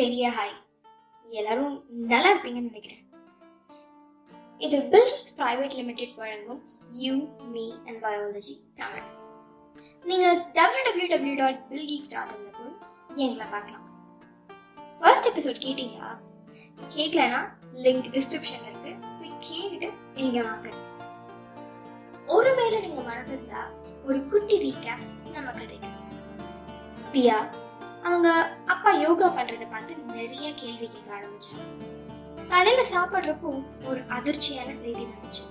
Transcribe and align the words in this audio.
பெரிய 0.00 0.28
ஹாய். 0.28 0.58
எல்லாரும் 1.38 1.74
நல்லா 2.10 2.28
இருப்பீங்கன்னு 2.32 2.68
நினைக்கிறேன். 2.68 3.02
இது 4.58 4.78
பில்டிங்ஸ் 4.92 5.34
பிரைவேட் 5.40 5.74
லிமிடெட் 5.74 6.14
வழங்கும் 6.14 6.60
you 6.90 7.14
me 7.38 7.64
and 7.86 8.02
biology 8.04 8.54
Tamil. 8.74 9.08
நீங்கள் 10.04 10.40
டபிள்யூ 10.52 10.82
டபிள்யூ 10.84 11.08
டபிள்யூ 11.14 11.34
டாட் 11.34 11.60
பில்கீக்ஸ் 11.70 12.10
டாட் 12.10 12.34
போய் 12.56 12.74
எங்களை 13.14 13.50
பார்க்கலாம். 13.50 13.86
ஃபர்ஸ்ட் 15.00 15.28
எபிசோட் 15.28 15.62
கேட்டிங்களா? 15.64 16.10
கேட்கலனா 16.96 17.40
லிங்க் 17.74 18.10
டிஸ்கிரிப்ஷனில் 18.16 18.68
இருக்கு. 18.70 18.92
போய் 19.20 19.38
கேட்டுட்டு 19.48 19.92
நீங்க 20.14 20.42
வாங்க. 20.42 20.68
ஒருவேளை 22.26 22.80
நீங்க 22.80 23.02
மறந்துருந்தா 23.10 23.62
ஒரு 24.04 24.28
குட்டி 24.28 24.58
ரீகேப் 24.66 25.30
நம்ம 25.32 25.50
கதைக்கு. 25.50 25.88
பியா 27.12 27.68
அவங்க 28.04 28.28
அப்பா 28.66 28.90
யோகா 28.90 29.26
பண்றத 29.28 29.64
பார்த்து 29.70 29.96
நிறைய 29.96 30.54
கேள்வி 30.54 30.88
கேட்க 30.88 31.10
ஆரம்பிச்சாங்க. 31.18 31.64
காலையில 32.48 32.82
சாப்பிட்றப்போ 32.94 33.50
ஒரு 33.88 34.00
அதிர்ச்சியான 34.16 34.70
செய்தி 34.82 35.02
வந்துச்சு. 35.02 35.44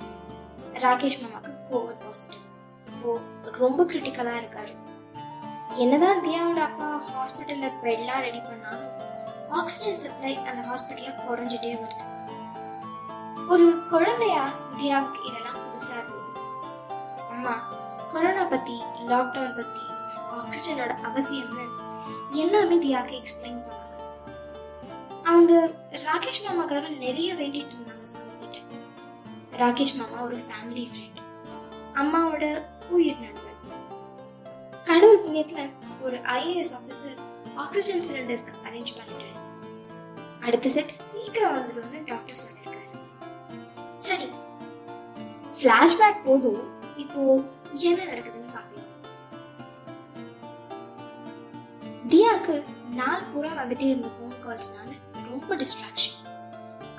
ராகேஷ் 0.83 1.21
மாமாக்கு 1.23 1.51
கோவிட் 1.69 2.01
பாசிட்டிவ் 2.05 2.45
இப்போ 2.93 3.11
ரொம்ப 3.57 3.83
கிரிட்டிக்கலா 3.83 4.33
இருக்காரு. 4.41 4.73
என்னதான் 5.83 6.23
தியாவோட 6.25 6.61
அப்பா 6.69 6.87
ஹாஸ்பிட்டல்ல 7.09 7.67
பெட்லாம் 7.83 8.23
ரெடி 8.27 8.39
பண்ணாலும் 8.39 8.87
ஆக்சிஜன் 9.49 9.99
சப்ளை 9.99 10.37
அந்த 10.37 10.61
ஹாஸ்பிட்டல்ல 10.69 11.11
குறைஞ்சிட்டே 11.27 11.73
வருது. 11.83 12.05
ஒரு 13.53 13.67
குழந்தையா 13.89 14.43
தியாவுக்கு 14.79 15.21
இதெல்லாம் 15.29 15.59
புதுசா 15.61 15.93
இருந்தது. 15.99 16.31
அம்மா 17.29 17.53
கொரோனா 18.11 18.43
பத்தி 18.43 18.75
லாக்டவுன் 19.11 19.55
பத்தி 19.55 19.83
ஆக்சிஜனோட 20.39 20.93
அவசியம்னு 21.09 21.65
எல்லாமே 22.33 22.65
அமைதியாக 22.65 23.11
எக்ஸ்பிளைன் 23.11 23.61
பண்ணாங்க 23.67 23.77
அவங்க 25.23 25.71
ராகேஷ் 25.91 26.45
மாமாக்காக 26.47 26.97
நிறைய 26.97 27.33
வேண்டிட்டு 27.33 27.73
இருந்தாங்க 27.75 28.03
சாமி 28.03 28.33
கிட்ட. 28.39 28.59
ராகேஷ் 29.57 29.95
மாமா 29.95 30.23
ஒரு 30.23 30.37
ஃபேமிலி 30.37 30.85
ஃப்ரெண்ட் 30.91 31.19
அம்மாவோட 31.95 32.63
உயிர் 32.89 33.19
நண்பன் 33.19 33.47
கடவுள் 34.85 35.23
புண்ணியத்தில் 35.23 35.69
ஒரு 36.01 36.17
ஐஏஎஸ் 36.17 36.73
ஆஃபீஸர் 36.79 37.17
ஆக்சிஜன் 37.55 38.03
சிலிண்டர்ஸ்க்கு 38.07 38.59
அரேஞ்ச் 38.65 38.95
பண்ணிட்டாரு. 38.97 39.35
அடுத்த 40.41 40.69
செட் 40.69 40.95
சீக்கிரம் 40.95 41.55
வந்துடும்னு 41.55 42.03
டாக்டர் 42.05 42.39
சொல்லியிருக்காரு. 42.43 42.99
சரி 43.97 44.29
ஃப்ளாஷ்பேக் 45.61 46.23
போதும். 46.25 46.61
இப்போ 46.97 47.41
என்ன 47.73 48.03
நடக்குது? 48.03 48.38
தியாக்கு 52.09 52.55
நாள் 52.89 53.27
பூரா 53.33 53.51
வந்துட்டே 53.53 53.87
இருந்த 53.89 54.07
ஃபோன் 54.07 54.35
கால்ஸ்னால 54.45 54.91
ரொம்ப 55.29 55.55
டிஸ்ட்ராக்ஷன் 55.55 56.17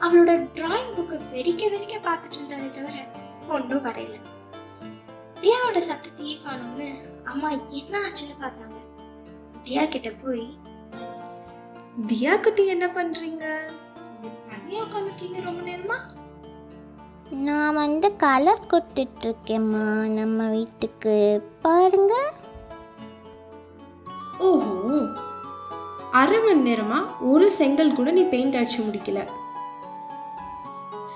அவளோட 0.00 0.32
டிராயிங் 0.54 0.92
புக்கை 0.96 1.16
வெறிக்க 1.32 1.62
வெறிக்க 1.68 1.96
பார்த்துட்டு 2.04 2.36
இருந்தாலே 2.36 2.68
தவிர 2.70 2.96
ஒன்றும் 3.48 3.84
வரையல. 3.84 4.16
தியாவோட 5.40 5.78
சத்தத்தையே 5.78 6.34
காணும்னு 6.44 6.88
அம்மா 7.24 7.50
என்ன 7.50 7.94
ஆச்சுன்னு 7.98 8.36
பார்த்தாங்க. 8.40 8.78
தியா 9.64 9.88
கிட்ட 9.88 10.10
போய் 10.10 10.46
தியா 12.06 12.40
குட்டி 12.40 12.66
என்ன 12.66 12.86
பண்றீங்க? 12.86 13.46
தனியா 14.50 14.82
உட்காந்துருக்கீங்க 14.84 15.40
ரொம்ப 15.42 15.60
நேரமா? 15.70 15.98
நான் 17.30 17.74
வந்து 17.74 18.16
கலர் 18.16 18.68
கொடுத்துட்டு 18.72 19.26
இருக்கேம்மா 19.26 19.84
நம்ம 20.18 20.48
வீட்டுக்கு 20.48 21.14
பாருங்க. 21.62 22.14
ஓஹோ 24.38 24.79
அரை 26.10 26.38
மணி 26.40 26.62
நேரமா 26.70 26.98
ஒரு 27.20 27.50
செங்கல் 27.50 27.94
கூட 27.94 28.10
நீ 28.10 28.22
பெயிண்ட் 28.22 28.54
அடிச்சு 28.54 28.80
முடிக்கல. 28.86 29.20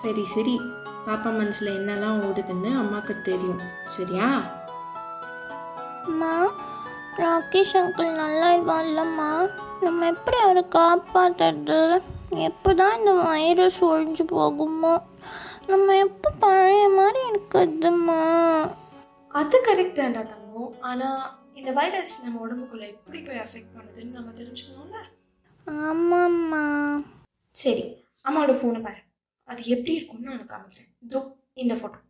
சரி 0.01 0.25
சரி. 0.35 0.61
பாப்பா 1.07 1.31
மனசுல 1.39 1.73
என்னெல்லாம் 1.79 2.21
ஓடுதுன்னு 2.27 2.71
அம்மாக்கு 2.81 3.15
தெரியும். 3.23 3.61
சரியா? 3.85 4.29
அம்மா 6.07 6.33
ராகேஷ் 7.17 7.75
அங்கிள் 7.81 8.11
நல்லா 8.13 8.49
இல்லம்மா. 8.55 9.51
நம்ம 9.81 10.07
எப்படி 10.07 10.37
அவரை 10.37 10.65
காப்பாற்றுறது 10.75 12.03
எப்போ 12.31 12.75
தான் 12.75 12.99
இந்த 12.99 13.13
வைரஸ் 13.13 13.85
ஒழிஞ்சு 13.85 14.25
போகுமோ? 14.31 14.95
நம்ம 15.67 15.97
எப்போ 15.97 16.31
பழைய 16.39 16.89
மாதிரி 16.89 17.21
இருக்குதும்மா 17.31 18.21
அது 19.29 19.57
கரெக்ட் 19.69 19.99
தான்டா 20.01 20.23
தங்கம். 20.33 20.73
ஆனா 20.81 21.09
இந்த 21.55 21.71
வைரஸ் 21.73 22.13
நம்ம 22.25 22.41
உடம்புக்குள்ள 22.45 22.85
எப்படி 22.93 23.19
போய் 23.23 23.43
அஃபெக்ட் 23.43 23.75
பண்ணுதுன்னு 23.75 24.17
நம்ம 24.17 24.31
தெரிஞ்சுக்கணும்ல? 24.39 25.01
ஆமாம்மா. 25.85 26.65
சரி 27.55 27.85
அம்மாவோட 28.25 28.55
ஃபோனை 28.59 28.81
பாரு. 28.83 29.01
அது 29.49 29.61
எப்படி 29.69 29.93
இருக்கும்னு 29.95 30.31
நான் 30.31 30.51
காமிக்கிறேன். 30.51 30.91
இதோ 31.03 31.21
இந்த 31.57 31.75
ஃபோட்டோ 31.75 32.01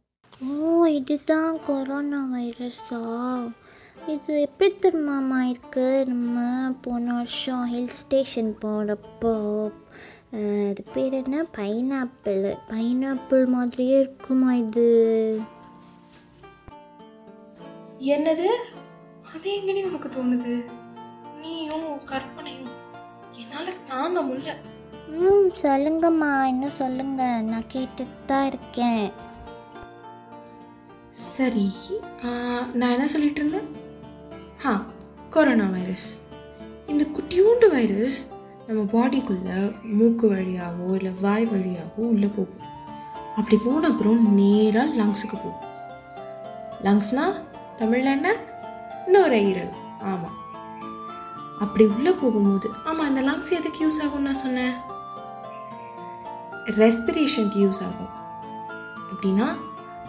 ஓ 0.46 0.54
இதுதான் 0.92 1.58
கொரோனா 1.66 2.20
வைரஸா 2.30 3.00
இது 4.08 4.32
எப்படி 4.40 4.68
தெரியுமாம்மா 4.78 5.40
இருக்கு? 5.44 5.84
நம்ம 6.08 6.38
போன 6.82 7.14
வருஷம் 7.14 7.64
ஹில் 7.66 7.94
ஸ்டேஷன் 7.98 8.52
போகிறப்போ 8.62 9.34
அஹ், 10.34 10.68
அது 10.70 10.82
பேர் 10.94 11.14
என்ன? 11.18 11.36
பைனாப்பிள் 11.56 12.40
பைனாப்பிள் 12.70 13.44
மாதிரியே 13.48 13.98
இருக்குமா 14.00 14.52
இது? 14.62 14.88
என்னது? 18.10 18.48
அது 19.34 19.48
எங்கடி 19.58 19.80
உனக்கு 19.88 20.08
தோணுது? 20.16 20.54
நீயும் 21.42 21.88
கற்பனையும். 22.10 22.72
என்னால 23.40 23.66
தாங்க 23.90 24.18
முடியல. 24.28 24.52
ம் 25.22 25.48
சொல்லுங்கம்மா. 25.62 26.30
இன்னும் 26.52 26.78
சொல்லுங்க. 26.82 27.22
நான் 27.50 27.70
கேட்டுட்டு 27.72 28.24
தான் 28.30 28.46
இருக்கேன். 28.50 29.06
சரி 31.34 31.66
நான் 32.78 32.94
என்ன 32.94 33.06
சொல்லிட்டு 33.14 33.40
இருந்தேன் 33.40 33.68
ஆ 34.68 34.72
கொரோனா 35.34 35.66
வைரஸ். 35.74 36.08
இந்த 36.92 37.04
குட்டியூண்டு 37.16 37.66
வைரஸ் 37.74 38.18
நம்ம 38.68 38.82
பாடிக்குள்ள 38.94 39.50
மூக்கு 39.98 40.26
வழியாவோ 40.32 40.88
இல்லை 40.98 41.12
வாய் 41.24 41.46
வழியாவோ 41.52 42.02
உள்ளே 42.12 42.28
போகும். 42.36 42.64
அப்படி 43.38 43.56
போன 43.64 43.88
அப்புறம் 43.92 44.24
நேராக 44.40 44.96
லங்ஸுக்கு 45.00 45.36
போகும். 45.44 45.70
லங்ஸ்னா 46.86 47.26
தமிழில் 47.80 48.14
என்ன? 48.16 48.30
நுரையீரல் 49.06 49.70
ஆமாம் 50.00 50.42
அப்படி 51.60 51.86
உள்ளே 51.86 52.10
போகும்போது 52.10 52.70
ஆமாம் 52.84 53.16
இந்த 53.16 53.30
லங்ஸ் 53.30 53.50
எதுக்கு 53.50 53.88
யூஸ் 53.88 54.06
ஆகும்னு 54.06 54.18
நான் 54.18 54.34
சொன்னேன்? 54.34 54.72
ரெஸ்பிரேஷனுக்கு 56.64 57.58
யூஸ் 57.64 57.82
ஆகும். 57.82 58.12
அப்படின்னா 59.12 59.56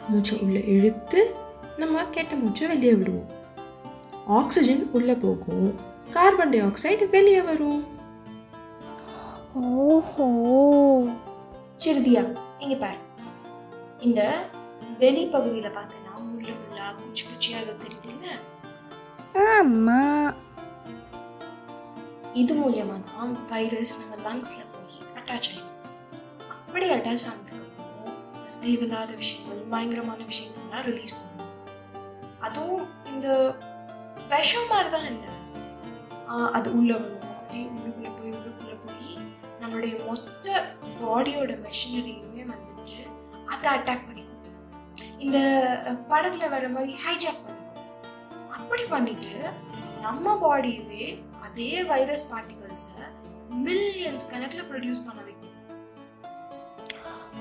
மூச்சை 0.07 0.39
உள்ளே 0.39 0.65
இழுத்து 0.65 1.35
நம்ம 1.77 2.05
கெட்ட 2.05 2.35
மூச்சை 2.35 2.67
வெளியே 2.67 2.93
விடுவோம். 2.93 3.29
ஆக்சிஜன் 4.27 4.89
உள்ளே 4.91 5.13
போகும். 5.13 5.79
கார்பன் 6.11 6.49
டை 6.49 6.61
ஆக்சைடு 6.61 7.09
வெளியே 7.09 7.41
வரும். 7.41 7.87
ஓஹோ. 9.53 10.25
சிறுதியா 11.85 12.37
இங்க 12.59 12.75
பாரு. 12.79 12.97
இந்த 13.99 14.43
வெளி 14.99 15.25
பகுதியில 15.25 15.71
பார்த்தேன்னா 15.77 16.13
முள்ளு 16.17 16.53
முள்ளா 16.61 16.95
குச்சி 16.95 17.25
குச்சியாக 17.25 17.75
தெரியுதுல்ல 17.81 18.04
ஆமாம் 19.35 20.35
இது 22.33 22.55
மூலியமா 22.55 22.99
தான் 22.99 23.45
வைரஸ் 23.47 23.97
நம்ம 23.97 24.15
லங்ஸ்ல 24.15 24.61
போய் 24.71 25.01
அட்டாச் 25.15 25.49
ஆகிடும் 25.51 25.89
அப்படி 26.49 26.89
அட்டாச் 26.89 27.25
ஆனதுக்கு 27.25 27.73
அப்புறம் 27.77 28.59
தேவையில்லாத 28.59 29.15
விஷயங்கள் 29.15 29.57
பயங்கரமான 29.57 30.23
விஷயங்கள்லாம் 30.23 30.81
ரிலீஸ் 30.81 31.13
பண்ணும். 31.13 31.55
அதுவும் 32.39 32.87
இந்த 33.05 33.55
விஷம் 34.29 34.67
மாதிரி 34.69 34.89
தான் 34.89 35.05
இல்லை. 35.05 35.29
ஆஹ் 36.27 36.49
அது 36.51 36.77
உள்ள 36.77 36.97
வரும். 36.97 37.21
அப்படியே 37.21 37.65
உள்ளுக்குள்ள 37.65 38.19
போய் 38.19 38.31
உள்ளுக்குள்ள 38.31 38.77
போய் 38.85 39.17
நம்மளுடைய 39.61 40.05
மொத்த 40.05 40.63
பாடியோட 41.03 41.59
மெஷினரியுமே 41.59 42.51
வந்துட்டு 42.51 43.07
அதை 43.45 43.73
அட்டாக் 43.73 44.01
பண்ணிக்கும். 44.01 44.23
இந்த 45.17 45.37
படத்தில் 46.09 46.39
படத்துல 46.39 46.49
வர 46.49 46.69
மாதிரி 46.69 46.93
ஹைஜாக் 46.93 47.45
பண்ணி 47.45 47.54
அப்படி 48.75 48.93
பண்ணிட்டு 48.93 49.33
நம்ம 50.05 50.31
பாடியவே 50.41 51.03
அதே 51.45 51.67
வைரஸ் 51.91 52.25
பார்ட்டிகல்ஸை 52.31 53.05
மில்லியன்ஸ் 53.65 54.27
கணக்கில் 54.31 54.65
ப்ரொடியூஸ் 54.71 54.99
பண்ண 55.05 55.19
வைக்கும். 55.27 55.53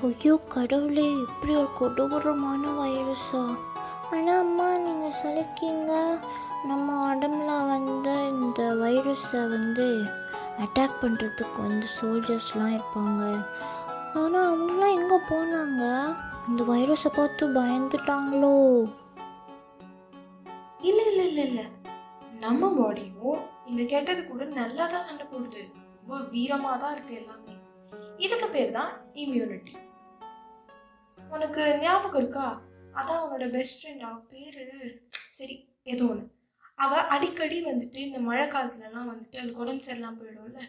ஐயோ 0.07 0.35
கடவுளே 0.53 1.07
இப்படி 1.25 1.53
ஒரு 1.61 1.69
கொடூரமான 1.79 2.63
வைரஸா 2.79 3.43
ஆனால் 4.13 4.41
அம்மா 4.45 4.69
நீங்கள் 4.85 5.17
சொல்லியிருக்கீங்க 5.21 5.91
நம்ம 6.71 6.87
உடம்புல 7.11 7.59
வந்து 7.73 8.15
இந்த 8.39 8.71
வைரஸை 8.85 9.43
வந்து 9.57 9.87
அட்டாக் 10.65 10.99
பண்ணுறதுக்கு 11.03 11.61
வந்து 11.69 11.87
சோல்ஜர்ஸ்லாம் 11.99 12.75
இருப்பாங்க. 12.77 13.23
ஆனால் 14.21 14.51
அவங்களாம் 14.51 14.97
எங்கே 14.99 15.19
போனாங்க? 15.31 15.83
இந்த 16.49 16.63
வைரஸை 16.73 17.11
பார்த்து 17.19 17.55
பயந்துட்டாங்களோ? 17.59 18.57
இல்லை 20.89 21.05
இல்லை 21.11 21.25
இல்லை 21.29 21.43
இல்லை. 21.49 21.65
நம்ம 22.43 22.69
பாடியும் 22.77 23.41
இந்த 23.69 23.81
கெட்டது 23.91 24.21
கூட 24.31 24.43
நல்லா 24.59 24.85
தான் 24.93 25.05
சண்டை 25.07 25.25
போடுது. 25.31 25.61
ரொம்ப 25.99 26.17
வீரமாக 26.33 26.77
தான் 26.83 26.93
இருக்குது 26.95 27.19
எல்லாமே. 27.21 27.55
இதுக்கு 28.25 28.47
பேர் 28.55 28.77
தான் 28.79 28.91
இம்யூனிட்டி 29.23 29.73
உனக்கு 31.35 31.63
ஞாபகம் 31.83 32.19
இருக்கா? 32.21 32.47
அதான் 32.99 33.21
அவனோட 33.21 33.45
பெஸ்ட் 33.55 33.77
ஃப்ரெண்ட் 33.79 34.03
அவ 34.09 34.17
பேர்? 34.33 34.59
சரி 35.37 35.55
ஏதோ 35.93 36.05
ஒன்று 36.11 36.25
அவள் 36.83 37.09
அடிக்கடி 37.15 37.57
வந்துட்டு 37.69 37.99
இந்த 38.07 38.19
மழை 38.27 38.45
காலத்துலலாம் 38.53 39.09
வந்துட்டு 39.11 39.39
அவளுக்கு 39.39 39.63
உடம்பு 39.63 39.85
சரியில்லாம 39.87 40.17
போயிடும்ல. 40.19 40.61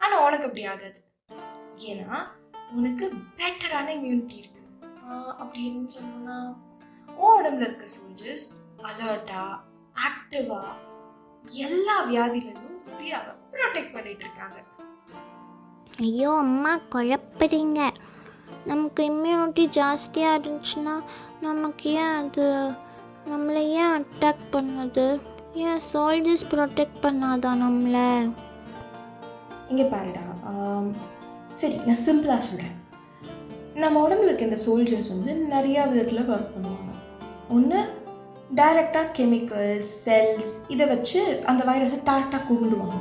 ஆனால் 0.00 0.24
உனக்கு 0.26 0.46
அப்படி 0.48 0.64
ஆகாது. 0.72 1.00
ஏன்னா 1.90 2.18
உனக்கு 2.76 3.06
பெட்டரான 3.38 3.88
இம்யூனிட்டி 3.98 4.36
இருக்குது 4.42 4.60
அப்படின்னு 5.42 5.82
சொன்னால் 5.96 6.50
உடம்புல 7.28 7.66
இருக்க 7.66 7.86
சோல்ஜர்ஸ் 7.96 8.46
அலர்ட்டா 8.88 9.42
ஆக்டிவா 10.06 10.60
எல்லா 11.66 11.96
வியாதியிலிருந்தும் 12.08 12.78
இந்தியாவை 12.92 13.32
ப்ரொடெக்ட் 13.54 13.94
பண்ணிட்டு 13.94 14.24
இருக்காங்க. 14.26 14.58
ஐயோ 16.06 16.30
அம்மா 16.44 16.72
குழப்புறீங்க. 16.94 17.80
நமக்கு 18.70 19.02
இம்யூனிட்டி 19.12 19.64
ஜாஸ்தியாக 19.78 20.38
இருந்துச்சுன்னா 20.38 20.94
நமக்கு 21.46 21.90
ஏன் 21.90 22.16
அது? 22.20 22.48
நம்மளை 23.30 23.62
ஏன் 23.80 23.94
அட்டாக் 23.98 24.44
பண்ணுது? 24.52 25.06
ஏன் 25.54 25.80
சோல்ஜர்ஸ் 25.92 26.46
ப்ரொடெக்ட் 26.52 27.02
பண்ணாதா 27.02 27.50
நம்மளை? 27.64 28.06
இங்கே 29.70 29.84
பாருடா 29.94 30.24
சரி 31.60 31.76
நான் 31.88 32.04
சிம்பிளாக 32.06 32.42
சொல்கிறேன் 32.46 32.78
நம்ம 33.82 34.00
உடம்புல 34.06 34.28
இருக்க 34.28 34.48
இந்த 34.48 34.58
சோல்ஜர்ஸ் 34.66 35.12
வந்து 35.14 35.32
நிறையா 35.54 35.82
விதத்தில் 35.90 36.28
ஒர்க் 36.32 36.52
பண்ணுவாங்க. 36.54 36.71
ஒன்று 37.54 37.80
டைரெக்டாக 38.58 39.12
கெமிக்கல்ஸ் 39.16 39.90
செல்ஸ் 40.04 40.50
இதை 40.72 40.84
வச்சு 40.92 41.20
அந்த 41.50 41.62
வைரஸை 41.68 41.98
டேரெக்டாக 42.08 42.42
கொண்டுடுவாங்க 42.48 42.98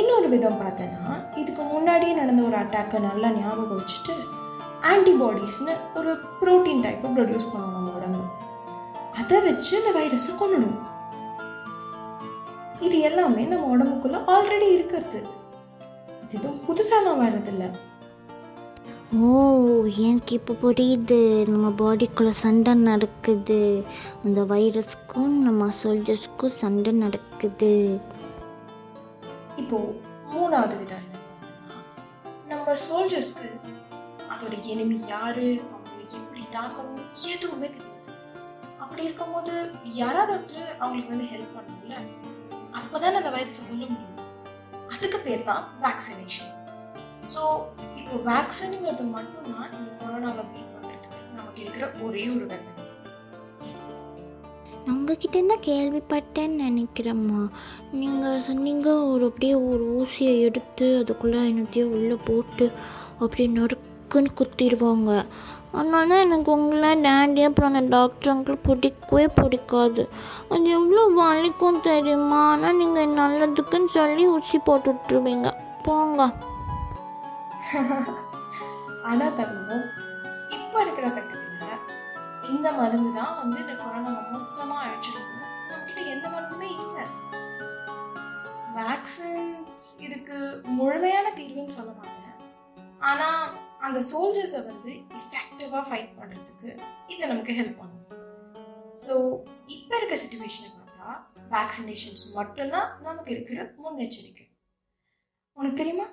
இன்னொரு 0.00 0.28
விதம் 0.32 0.60
பார்த்தேன்னா 0.62 1.04
இதுக்கு 1.42 1.62
முன்னாடியே 1.72 2.14
நடந்த 2.20 2.42
ஒரு 2.48 2.56
அட்டாக்கை 2.62 2.98
நல்லா 3.06 3.28
ஞாபகம் 3.38 3.78
வச்சுட்டு 3.80 4.14
ஆன்டிபாடிஸ்னு 4.92 5.74
ஒரு 5.98 6.10
ப்ரோட்டீன் 6.40 6.84
டைப்பை 6.86 7.10
ப்ரொடியூஸ் 7.16 7.50
பண்ணுவோம் 7.52 7.76
நம்ம 7.76 7.94
உடம்பு. 7.98 8.24
அதை 9.20 9.38
வச்சு 9.46 9.72
இந்த 9.80 9.92
வைரஸை 9.98 10.34
கொண்டுடும் 10.42 10.76
இது 12.86 12.96
எல்லாமே 13.08 13.44
நம்ம 13.52 13.70
உடம்புக்குள்ள 13.74 14.18
ஆல்ரெடி 14.34 14.68
இருக்கிறது. 14.76 15.20
இது 16.24 16.36
எதுவும் 16.38 16.62
புதுசாக 16.66 17.04
நான் 17.06 17.22
வர்றதில்லை. 17.24 17.68
ஓ 19.14 19.84
எனக்கு 19.84 20.34
இப்போ 20.34 20.54
புரியுது. 20.62 21.46
நம்ம 21.48 21.68
பாடிக்குள்ளே 21.68 22.30
சண்டை 22.30 22.74
நடக்குது. 22.74 23.84
அந்த 24.24 24.40
வைரஸ்க்கும் 24.42 25.36
நம்ம 25.46 25.68
சோல்ஜர்ஸ்க்கும் 25.82 26.46
சண்டை 26.46 26.92
நடக்குது. 26.92 28.00
இப்போ 29.56 29.94
மூணாவது 30.34 30.78
விதம் 30.78 31.06
நம்ம 32.46 32.72
சோல்ஜர்ஸ்க்கு 32.72 33.60
அதோட 34.28 34.62
எளிமை 34.62 35.00
யாரு? 35.06 35.62
அவங்களை 35.72 36.12
எப்படி 36.12 36.44
தாக்கணும்? 36.50 37.28
எதுவுமே 37.34 37.68
தெரியாது. 37.68 38.10
அப்படி 38.78 39.02
இருக்கும்போது 39.02 39.70
யாராவது 39.84 40.40
ஒருத்தர் 40.40 40.76
அவங்களுக்கு 40.78 41.16
வந்து 41.16 41.32
ஹெல்ப் 41.32 41.56
பண்ணணும்ல? 41.56 41.94
அப்போதான் 42.72 43.20
அந்த 43.20 43.30
வைரஸை 43.30 43.64
கொல்ல 43.68 43.86
முடியும். 43.86 44.14
அதுக்கு 44.88 45.18
பேர் 45.18 45.44
தான் 45.44 45.68
வேக்சினேஷன் 45.82 46.64
ஸோ 47.34 47.42
இப்போ 48.00 48.16
வேக்சினுங்கிறது 48.30 49.04
மட்டும்தான் 49.16 49.70
இந்த 49.78 49.90
கொரோனாவை 50.00 50.44
பீட் 50.52 50.72
பண்ணுறதுக்கு 50.74 51.20
நமக்கு 51.36 51.60
இருக்கிற 51.64 51.86
ஒரே 52.06 52.24
ஒரு 52.36 52.46
வெப்பன் 52.52 52.74
உங்ககிட்ட 54.90 55.38
தான் 55.50 55.64
கேள்விப்பட்டேன்னு 55.66 56.64
நினைக்கிறேம்மா. 56.66 57.40
நீங்கள் 58.00 58.42
சொன்னீங்க 58.48 58.88
ஒரு 59.12 59.24
அப்படியே 59.30 59.54
ஒரு 59.70 59.84
ஊசியை 60.00 60.34
எடுத்து 60.48 60.86
அதுக்குள்ளே 61.00 61.40
என்னத்தையோ 61.50 61.86
உள்ளே 61.96 62.16
போட்டு 62.28 62.66
அப்படியே 63.22 63.48
நறுக்குன்னு 63.56 64.30
குத்திடுவாங்க. 64.40 65.10
அதனால 65.78 66.06
தான் 66.10 66.24
எனக்கு 66.26 66.50
உங்களை 66.58 66.90
டேடி 67.06 67.42
அப்புறம் 67.48 67.70
அந்த 67.72 67.82
டாக்டர் 67.96 68.32
அங்கிள் 68.34 68.64
பிடிக்கவே 68.66 69.24
பிடிக்காது. 69.38 70.04
அது 70.52 70.68
எவ்வளோ 70.78 71.02
வலிக்கும் 71.20 71.84
தெரியுமா? 71.90 72.42
ஆனால் 72.52 72.78
நீங்கள் 72.82 73.16
நல்லதுக்குன்னு 73.22 73.90
சொல்லி 73.98 74.26
ஊசி 74.36 74.60
போட்டு 74.68 74.90
விட்ருவீங்க 74.94 75.50
போங்க. 75.88 76.30
ஆனால் 79.08 79.36
தருவோம் 79.38 79.86
இப்போ 80.56 80.76
இருக்கிற 80.84 81.06
கட்டத்தில் 81.16 81.54
இந்த 82.54 82.68
மருந்து 82.78 83.10
தான் 83.18 83.36
வந்து 83.40 83.58
இந்த 83.62 83.74
கொரோனாவை 83.82 84.22
மொத்தமாக 84.34 84.84
அழிச்சிடும் 84.86 85.30
நம்மக்கிட்ட 85.68 86.00
எந்த 86.14 86.26
மருந்துமே 86.34 86.68
இல்லை. 86.84 87.04
வேக்சின்ஸ் 88.78 89.80
இதுக்கு 90.06 90.36
முழுமையான 90.78 91.26
தீர்வுன்னு 91.38 91.76
சொல்ல 91.78 91.92
மாட்டேன். 92.00 92.34
ஆனால் 93.10 93.44
அந்த 93.86 93.98
சோல்ஜர்ஸை 94.10 94.60
வந்து 94.70 94.92
இஃபெக்டிவாக 95.20 95.82
ஃபைட் 95.88 96.12
பண்ணுறதுக்கு 96.18 96.70
இதை 97.12 97.24
நமக்கு 97.32 97.56
ஹெல்ப் 97.60 97.80
பண்ணும். 97.82 98.04
ஸோ 99.04 99.14
இப்போ 99.76 99.94
இருக்க 99.98 100.16
சுச்சுவேஷனை 100.22 100.70
பார்த்தா 100.78 101.08
வேக்சினேஷன்ஸ் 101.54 102.24
மட்டும்தான் 102.38 102.90
நமக்கு 103.06 103.30
இருக்கிற 103.36 103.58
முன்னெச்சரிக்கை. 103.82 104.46
உனக்கு 105.56 105.80
தெரியுமா? 105.80 106.06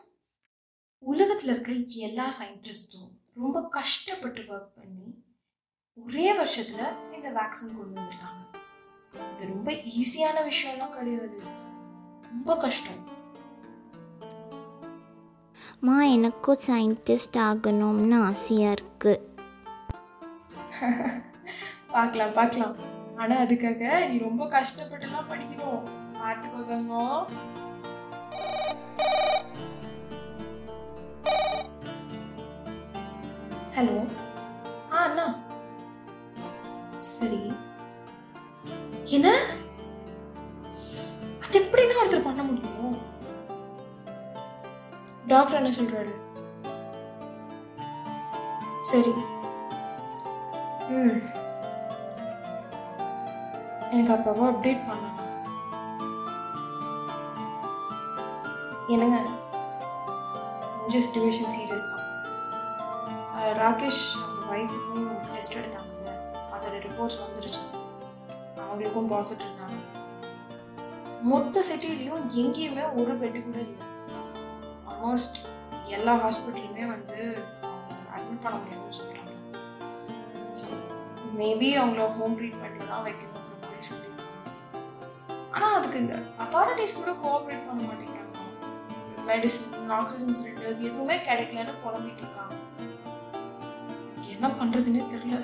உலகத்தில் 1.04 1.50
இருக்க 1.50 1.72
எல்லா 1.96 2.34
சயின்டிஸ்ட்டும் 2.40 3.12
ரொம்ப 3.36 3.70
கஷ்டப்பட்டு 3.70 4.42
ஒர்க் 4.42 4.76
பண்ணி 4.76 5.24
ஒரே 5.98 6.34
வருஷத்துல 6.38 6.82
இந்த 7.14 7.32
வேக்சின் 7.32 7.78
கொண்டு 7.78 8.00
வந்திருக்காங்க. 8.00 8.42
இது 9.38 9.54
ரொம்ப 9.54 9.72
ஈஸியான 9.72 10.44
விஷயம்லாம் 10.46 10.96
கிடையாது. 10.98 11.38
ரொம்ப 12.24 12.58
கஷ்டம். 12.58 13.02
மா 15.82 16.04
எனக்கும் 16.04 16.60
சயின்டிஸ்ட் 16.68 17.38
ஆகணும்னு 17.38 18.16
ஆசையாக 18.22 18.76
இருக்குது 18.76 19.32
பார்க்கலாம் 21.92 22.34
பார்க்கலாம் 22.34 22.76
ஆனா 23.16 23.36
அதுக்காக 23.36 24.08
நீ 24.10 24.18
ரொம்ப 24.18 24.46
கஷ்டப்பட்டுலாம் 24.46 25.30
படிக்கணும். 25.30 25.84
பார்த்துக்கோ 26.14 27.22
ஹலோ 33.76 33.96
ஆ 34.92 34.98
அண்ணா. 35.04 35.36
சரி. 37.00 37.54
என்ன? 39.06 39.28
அது 41.44 41.60
எப்படின்னா 41.60 41.96
ஒருத்தர் 42.04 42.24
பண்ண 42.24 42.44
முடியும்? 42.44 42.98
டாக்டர் 45.28 45.64
என்ன 45.64 45.70
சொல்றாரு? 45.70 46.14
சரி. 48.80 49.14
ம். 50.90 51.22
எனக்கு 53.92 54.14
அப்போவா 54.14 54.48
அப்டேட் 54.52 54.86
பண்ணணும். 54.90 55.10
என்னங்க? 58.88 59.20
கொஞ்சம் 60.80 61.02
சுச்சுவேஷன் 61.02 61.54
சீரியஸ் 61.56 61.92
தான். 61.92 62.03
ராகேஷ் 63.62 64.04
அவங்க 64.24 64.44
ஒய்ஃபுக்கும் 64.54 65.08
டெஸ்ட் 65.32 65.58
எடுத்தாங்க 65.60 65.92
அதோட 66.54 66.76
ரிப்போர்ட்ஸ் 66.86 67.20
வந்துருச்சு. 67.24 67.64
அவங்களுக்கும் 68.64 69.10
பாசிட்டிவ் 69.14 69.60
தான். 69.62 69.80
மொத்த 71.32 71.64
சிட்டிலையும் 71.70 72.24
எங்கேயுமே 72.44 72.86
ஒரு 73.00 73.14
பெட்டு 73.22 73.42
கூட 73.48 73.60
இல்லை. 73.66 73.86
ஆல்மோஸ்ட் 74.90 75.38
எல்லா 75.98 76.14
ஹாஸ்பிட்டலுமே 76.24 76.86
வந்து 76.94 77.20
அட்மிட் 78.16 78.44
பண்ண 78.46 78.56
முடியாதுன்னு 78.62 78.98
சொல்கிறாங்க 79.00 79.32
ஸோ 80.60 80.66
மேபி 81.42 81.70
அவங்கள 81.82 82.08
ஹோம் 82.18 82.38
ட்ரீட்மெண்ட்டில் 82.40 82.92
தான் 82.94 83.06
வைக்கணுங்கிற 83.08 83.60
மாதிரி 83.64 83.88
சொல்லியிருக்காங்க. 83.90 84.40
ஆனால் 85.56 85.76
அதுக்கு 85.78 86.02
இந்த 86.04 86.16
அத்தாரிட்டிஸ் 86.46 87.00
கூட 87.02 87.14
கோஆப்ரேட் 87.24 87.68
பண்ண 87.70 87.82
மாட்டேங்கிறாங்க. 87.90 88.22
மெடிசன் 89.32 89.92
ஆக்சிஜன் 90.00 90.38
சிலிண்டர்ஸ் 90.42 90.86
எதுவுமே 90.90 91.18
கிடைக்கலன்னு 91.30 91.82
புலம்பிட்டு 91.86 92.24
இருக்காங்க. 92.26 92.52
என்ன 94.44 94.56
பண்ணுறதுன்னே 94.62 95.02
தெரியல. 95.12 95.38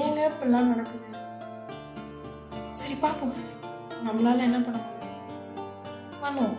ஏங்க 0.00 0.18
இப்படிலாம் 0.30 0.68
நடக்குது? 0.70 1.06
சரி 2.78 2.94
பார்ப்போம். 3.04 3.32
நம்மளால 4.06 4.44
என்ன 4.48 4.58
பண்ண 4.66 4.78
பண்ணுவோம். 6.22 6.58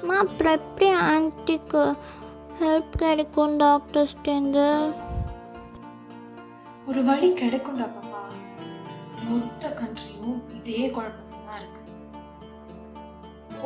அம்மா 0.00 0.18
அப்புறம் 0.24 0.56
எப்படி 0.58 0.88
ஆன்ட்டிக்கு 1.06 1.84
ஹெல்ப் 2.60 3.00
கிடைக்கும் 3.04 3.56
டாக்டர்ஸ்டேருந்து 3.64 4.68
ஒரு 6.90 7.02
வழி 7.10 7.30
கிடைக்கும்டா 7.42 7.88
பாப்பா. 7.96 8.22
மொத்த 9.30 9.72
கண்ட்ரியும் 9.80 10.38
இதே 10.58 10.82
குழப்பத்தில் 10.96 11.46
தான் 11.48 11.58
இருக்கு. 11.60 11.78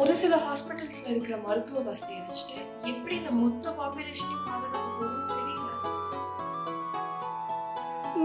ஒரு 0.03 0.13
சில 0.21 0.35
ஹாஸ்பிட்டல்ஸ்ல 0.47 1.11
இருக்கிற 1.11 1.35
மருத்துவ 1.45 1.83
வசதியை 1.89 2.23
வச்சுட்டு 2.29 2.57
எப்படி 2.93 3.15
இந்த 3.21 3.33
மொத்த 3.43 3.75
பாப்புலேஷனையும் 3.79 4.47
பாதுகாக்க 4.49 4.84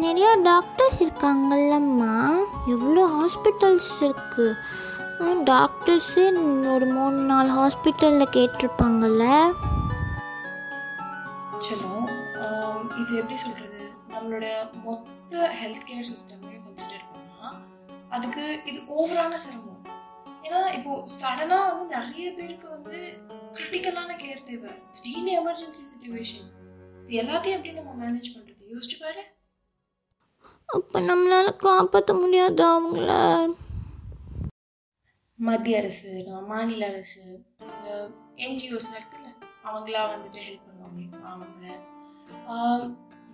நிறைய 0.04 0.28
டாக்டர்ஸ் 0.50 1.00
இருக்காங்கல்லம்மா. 1.06 2.14
எவ்வளோ 2.74 3.04
ஹாஸ்பிட்டல்ஸ் 3.16 3.90
இருக்குது 4.08 5.38
டாக்டர்ஸு 5.52 6.24
ஒரு 6.74 6.86
மூணு 6.96 7.18
நாலு 7.32 7.50
ஹாஸ்பிட்டலில் 7.60 8.34
கேட்டிருப்பாங்கல்ல. 8.36 9.26
செல்லம் 11.68 12.10
இது 13.02 13.12
எப்படி 13.22 13.36
சொல்கிறது 13.44 13.82
நம்மளோட 14.14 14.46
மொத்த 14.86 15.50
ஹெல்த் 15.62 15.88
கேர் 15.90 16.08
சிஸ்டமே 16.12 16.54
கன்சிடர் 16.66 17.06
பண்ணால் 17.14 17.58
அதுக்கு 18.18 18.46
இது 18.70 18.80
ஓவரான 18.98 19.40
சிரமம். 19.46 19.82
ஏன்னா 20.46 20.62
இப்போது 20.78 21.12
சடனாக 21.20 21.68
வந்து 21.72 21.86
நிறைய 21.96 22.28
பேருக்கு 22.38 22.68
வந்து 22.76 22.98
கிரிட்டிக்கலான 23.58 24.16
கேர் 24.24 24.48
தேவை. 24.50 24.72
திடீர்னு 24.96 25.34
எமர்ஜென்சி 25.42 25.84
சுச்சுவேஷன் 25.92 26.48
இது 27.04 27.22
எல்லாத்தையும் 27.24 27.58
எப்படி 27.58 27.76
நம்ம 27.80 27.92
மேனேஜ் 28.04 28.34
பண்ணுறது 28.36 28.74
யோசிச்சு 28.76 28.98
பாரு. 29.04 29.24
அப்போ 30.70 31.00
நம்மளால் 31.02 31.60
காப்பாற்ற 31.62 32.14
முடியாது 32.14 32.64
அவங்கள? 32.70 33.12
மத்திய 35.40 35.78
அரசு 35.78 36.10
மாநில 36.48 36.88
அரசு 36.88 37.22
இந்த 37.68 37.90
என்ஜிஓஸ்லாம் 38.38 39.00
இருக்குல்ல 39.00 39.30
அவங்களா 39.64 40.02
வந்துட்டு 40.12 40.40
ஹெல்ப் 40.40 40.68
பண்ணுவாங்க 40.68 41.02
அவங்க 41.26 41.66
ஆம், 42.48 42.86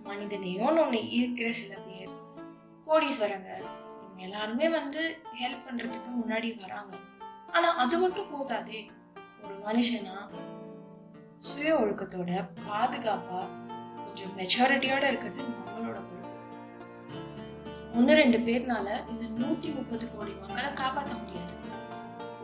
ஒன்று 0.06 0.98
இருக்கிற 1.16 1.52
சில 1.52 1.74
பேர் 1.84 2.14
கோடீஸ்வரங்க 2.86 3.50
இவங்க 3.96 4.22
எல்லாருமே 4.22 4.68
வந்து 4.70 5.02
ஹெல்ப் 5.40 5.66
பண்ணுறதுக்கு 5.66 6.10
முன்னாடி 6.14 6.48
வராங்க. 6.56 6.92
ஆனால் 7.48 7.76
அது 7.76 7.98
மட்டும் 7.98 8.30
போதாதே. 8.30 8.80
ஒரு 9.42 9.54
மனுஷனா 9.66 10.16
சுய 11.40 11.72
ஒழுக்கத்தோட 11.76 12.30
பாதுகாப்பாக 12.66 13.46
கொஞ்சம் 13.98 14.34
மெச்சாரிட்டியோட 14.36 15.04
இருக்கிறது 15.04 15.42
நம்மளோட 15.60 15.98
ஒன்று 17.98 18.14
ரெண்டு 18.20 18.38
பேர்னால 18.46 18.88
இந்த 19.12 19.26
நூற்றி 19.40 19.68
முப்பது 19.76 20.04
கோடி 20.12 20.32
மக்களை 20.40 20.70
காப்பாற்ற 20.80 21.12
முடியாது. 21.20 21.54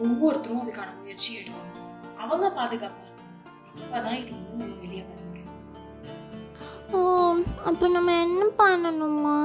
ஒவ்வொருத்தரும் 0.04 0.62
அதுக்கான 0.62 0.90
முயற்சி 1.00 1.30
எடுக்கணும். 1.38 1.80
அவங்க 2.22 2.46
பாதுகாப்பா 2.58 3.02
இருக்கணும். 3.06 3.40
அப்பதான் 3.82 4.18
இதுல 4.20 4.36
இருந்து 4.36 4.60
நம்ம 4.62 4.78
வெளியே 4.84 5.02
வர 5.08 5.18
முடியும். 5.26 5.50
ஓ 6.96 6.98
அப்போ 7.70 7.88
நம்ம 7.96 8.16
என்ன 8.26 8.44
பண்ணணுமா? 8.60 9.36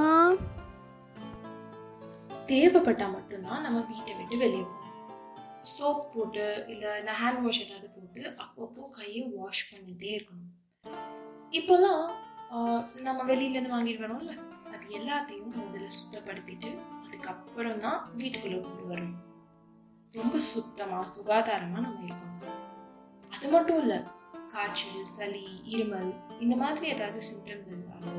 தேவைப்பட்டா 2.51 3.07
மட்டும்தான் 3.15 3.63
நம்ம 3.65 3.79
வீட்டை 3.91 4.13
விட்டு 4.17 4.37
வெளியே 4.43 4.65
போகணும். 4.67 4.83
சோப் 5.73 6.03
போட்டு 6.13 6.45
இல்லை 6.73 6.89
இந்த 6.99 7.13
ஹேண்ட் 7.21 7.41
வாஷ் 7.45 7.63
ஏதாவது 7.65 7.89
போட்டு 7.95 8.21
அப்பப்போ 8.43 8.83
கையை 8.99 9.23
வாஷ் 9.37 9.67
பண்ணிட்டே 9.71 10.11
இருக்கணும். 10.17 10.53
இப்போல்லாம் 11.57 12.05
நம்ம 13.07 13.19
வெளியிலேருந்து 13.31 13.75
வாங்கிட்டு 13.77 14.03
வரோம்ல 14.05 14.35
அது 14.87 14.97
எல்லாத்தையும் 14.99 15.55
முதல்ல 15.55 15.87
சுத்தப்படுத்திட்டு 15.95 16.69
அதுக்கப்புறம் 17.05 17.79
தான் 17.85 17.97
வீட்டுக்குள்ளே 18.19 18.59
கொண்டு 18.59 18.83
வரணும். 18.91 19.17
ரொம்ப 20.13 20.39
சுத்தமாக 20.53 21.09
சுகாதாரமாக 21.15 21.81
நம்ம 21.85 22.05
இருக்கணும். 22.07 22.61
அது 23.31 23.47
மட்டும் 23.53 23.79
இல்லை 23.81 23.97
காய்ச்சல் 24.53 25.09
சளி 25.15 25.43
இருமல் 25.73 26.13
இந்த 26.43 26.55
மாதிரி 26.63 26.87
ஏதாவது 26.93 27.21
சிம்டம்ஸ் 27.27 27.67
இருந்தாலோ 27.71 28.15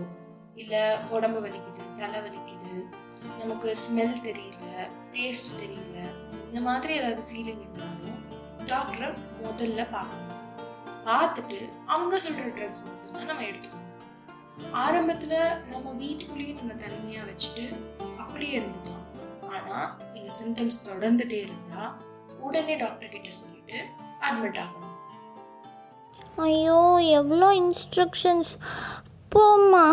இல்லை 0.63 0.83
உடம்பு 1.15 1.41
வலிக்குது 1.47 1.89
தலை 2.03 2.21
வலிக்குது 2.27 2.75
நமக்கு 3.41 3.75
ஸ்மெல் 3.85 4.15
தெரியல 4.29 4.69
டேஸ்ட் 5.17 5.51
தெரியல 5.65 5.99
இந்த 6.45 6.61
மாதிரி 6.69 6.95
ஏதாவது 7.01 7.25
ஃபீலிங் 7.31 7.65
இருந்தாலும் 7.67 8.23
டாக்டரை 8.73 9.11
முதல்ல 9.43 9.91
பார்க்கணும். 9.97 10.39
பார்த்துட்டு 11.09 11.61
அவங்க 11.87 12.15
சொல்கிற 12.27 12.49
ட்ரக்ஸ் 12.57 12.87
மட்டும்தான் 12.87 13.31
நம்ம 13.33 13.45
எடுத்துக்கணும். 13.51 13.88
ஆரம்பத்தில் 14.85 15.39
நம்ம 15.73 15.93
வீட்டுக்குள்ளேயே 16.03 16.55
நம்ம 16.59 16.73
தனிமையாக 16.85 17.29
வச்சுட்டு 17.31 17.65
அப்படியே 18.23 18.53
இருந்துக்கலாம். 18.59 19.07
ஆனால் 19.55 19.89
இந்த 20.19 20.31
சிம்டம்ஸ் 20.41 20.85
தொடர்ந்துட்டே 20.89 21.39
இருந்தால் 21.47 21.95
உடனே 22.47 22.77
டாக்டர் 22.83 23.15
கிட்ட 23.15 23.31
சொல்லிட்டு 23.41 23.79
அட்மிட் 24.27 24.61
ஆகணும். 24.65 24.95
ஐயோ 26.49 26.81
எவ்வளோ 27.21 27.49
இன்ஸ்ட்ரக்ஷன்ஸ் 27.63 28.53
போம்மா. 29.35 29.87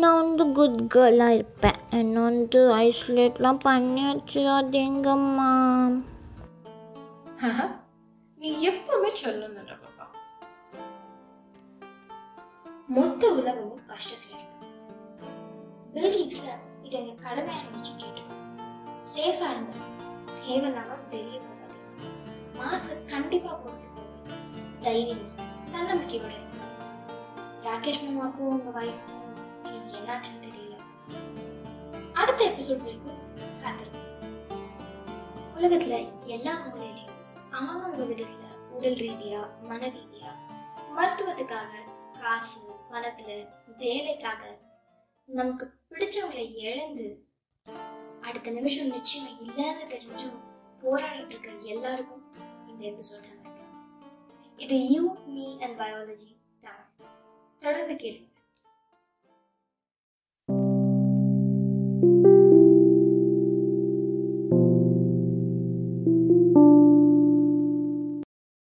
நான் 0.00 0.20
வந்து 0.20 0.44
குட் 0.58 0.80
கேர்ளாக 0.94 1.36
இருப்பேன். 1.36 1.78
என்னை 1.98 2.20
வந்து 2.22 2.60
ஐசோலேட்லாம் 2.76 3.62
பண்ணியாச்சு 3.68 4.42
அது 4.56 4.78
எங்கம்மா? 4.88 5.50
நீ 8.42 8.50
எப்பவுமே 8.70 9.10
சொல்லணுன்ற 9.22 9.74
மொத்த 12.96 13.32
உலகமும் 13.32 13.82
கஷ்டத்துல 13.88 14.36
இருக்கு. 14.36 14.68
வேலீக்ஸ்ல 15.94 16.48
இதை 16.82 17.00
எங்க 17.00 17.14
கடமையா 17.22 17.60
நினைச்சு 17.62 17.92
கேட்டுக்கோங்க 17.92 18.40
சேஃபா 19.12 19.48
இருங்க 19.50 19.72
தேவையில்லாம 20.38 20.98
வெளியே 21.10 21.38
போகாது. 21.38 21.76
மாஸ்க் 22.54 23.04
கண்டிப்பா 23.06 23.52
போட்டு 23.54 23.86
போங்க. 23.88 24.36
தைரியமா 24.82 25.28
தன்னம்பிக்கையோட 25.72 26.32
ராகேஷ் 27.64 28.02
மாமாக்கும் 28.04 28.48
உங்க 28.48 28.80
ஒய்ஃப்க்கும் 28.80 29.18
எனக்கு 29.64 29.98
என்னாச்சுன்னு 29.98 30.44
தெரியல. 30.46 30.76
அடுத்த 32.14 32.40
எபிசோட் 32.44 32.84
வரைக்கும் 32.84 33.20
காத்திருக்கேன் 33.62 33.98
உலகத்துல 35.56 35.96
எல்லா 36.28 36.52
மூலையிலையும் 36.62 37.18
அவங்கவுங்க 37.52 38.04
விதத்துல 38.04 38.46
உடல் 38.70 39.00
ரீதியா 39.02 39.40
மன 39.62 39.80
ரீதியா 39.88 40.30
மருத்துவத்துக்காக 40.96 41.72
காசு 42.20 42.56
பணத்துல 42.92 43.32
வேலைக்காக 43.78 44.42
நமக்கு 45.28 45.66
பிடிச்சவங்களை 45.90 46.46
இழந்து 46.62 47.06
அடுத்த 48.22 48.50
நிமிஷம் 48.50 48.90
நிச்சயம் 48.90 49.30
இல்லைன்னு 49.44 49.86
தெரிஞ்சும் 49.86 50.38
போராடிட்டு 50.82 51.34
இருக்க 51.34 51.70
எல்லாருக்கும் 51.72 52.24
இந்த 52.68 52.82
எபிசோட் 52.90 53.28
சமைக்கலாம் 53.28 53.72
இது 54.58 54.76
you 54.90 55.02
me 55.28 55.46
and 55.60 55.76
biology 55.80 56.30
Tamil 56.62 56.90
தொடர்ந்து 57.62 57.96
கேள்வி 57.96 58.26